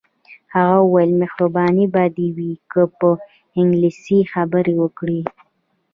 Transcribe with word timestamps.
هغه 0.53 0.77
وویل 0.85 1.11
مهرباني 1.21 1.85
به 1.93 2.03
دې 2.17 2.27
وي 2.35 2.51
که 2.71 2.81
په 2.97 3.09
انګلیسي 3.59 4.19
خبرې 4.33 4.73
وکړې. 4.81 5.21